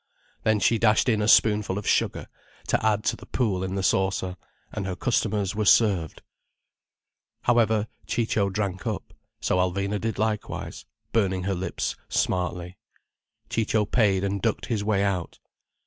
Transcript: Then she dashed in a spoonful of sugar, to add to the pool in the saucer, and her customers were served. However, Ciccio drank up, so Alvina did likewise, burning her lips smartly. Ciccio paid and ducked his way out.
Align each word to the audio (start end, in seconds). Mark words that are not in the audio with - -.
Then 0.41 0.59
she 0.59 0.79
dashed 0.79 1.07
in 1.09 1.21
a 1.21 1.27
spoonful 1.27 1.77
of 1.77 1.85
sugar, 1.87 2.25
to 2.69 2.83
add 2.83 3.03
to 3.03 3.15
the 3.15 3.27
pool 3.27 3.63
in 3.63 3.75
the 3.75 3.83
saucer, 3.83 4.35
and 4.71 4.87
her 4.87 4.95
customers 4.95 5.55
were 5.55 5.65
served. 5.65 6.23
However, 7.43 7.85
Ciccio 8.07 8.49
drank 8.49 8.87
up, 8.87 9.13
so 9.41 9.57
Alvina 9.57 10.01
did 10.01 10.17
likewise, 10.17 10.85
burning 11.11 11.43
her 11.43 11.53
lips 11.53 11.95
smartly. 12.09 12.79
Ciccio 13.47 13.85
paid 13.85 14.23
and 14.23 14.41
ducked 14.41 14.65
his 14.65 14.83
way 14.83 15.03
out. 15.03 15.37